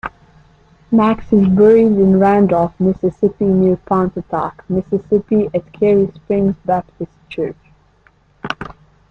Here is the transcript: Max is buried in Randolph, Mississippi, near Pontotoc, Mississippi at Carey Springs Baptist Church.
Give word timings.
Max 0.91 1.31
is 1.31 1.47
buried 1.49 1.83
in 1.91 2.17
Randolph, 2.19 2.73
Mississippi, 2.79 3.45
near 3.45 3.75
Pontotoc, 3.77 4.63
Mississippi 4.67 5.47
at 5.53 5.71
Carey 5.73 6.11
Springs 6.15 6.55
Baptist 6.65 7.11
Church. 7.29 7.55